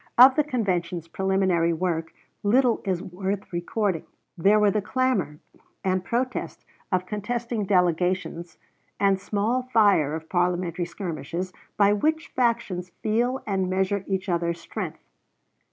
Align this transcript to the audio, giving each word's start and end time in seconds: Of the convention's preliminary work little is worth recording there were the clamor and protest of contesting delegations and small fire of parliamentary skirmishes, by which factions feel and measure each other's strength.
Of 0.17 0.33
the 0.35 0.43
convention's 0.43 1.07
preliminary 1.07 1.73
work 1.73 2.11
little 2.41 2.81
is 2.85 3.03
worth 3.03 3.53
recording 3.53 4.07
there 4.35 4.59
were 4.59 4.71
the 4.71 4.81
clamor 4.81 5.37
and 5.83 6.03
protest 6.03 6.65
of 6.91 7.05
contesting 7.05 7.65
delegations 7.65 8.57
and 8.99 9.19
small 9.19 9.61
fire 9.61 10.15
of 10.15 10.27
parliamentary 10.27 10.85
skirmishes, 10.85 11.53
by 11.77 11.93
which 11.93 12.29
factions 12.29 12.89
feel 13.03 13.43
and 13.45 13.69
measure 13.69 14.03
each 14.07 14.27
other's 14.27 14.59
strength. 14.59 15.03